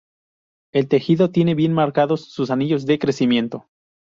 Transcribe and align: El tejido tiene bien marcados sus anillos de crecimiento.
El 0.73 0.87
tejido 0.87 1.29
tiene 1.29 1.53
bien 1.53 1.73
marcados 1.73 2.21
sus 2.31 2.49
anillos 2.49 2.87
de 2.87 2.97
crecimiento. 2.97 3.67